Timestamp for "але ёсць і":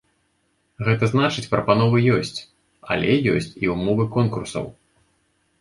2.97-3.71